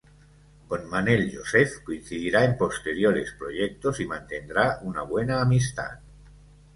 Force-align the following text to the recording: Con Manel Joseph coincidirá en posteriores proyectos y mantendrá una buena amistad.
Con 0.69 0.89
Manel 0.89 1.29
Joseph 1.31 1.83
coincidirá 1.85 2.43
en 2.43 2.57
posteriores 2.57 3.33
proyectos 3.37 3.99
y 3.99 4.07
mantendrá 4.07 4.79
una 4.81 5.03
buena 5.03 5.41
amistad. 5.43 5.99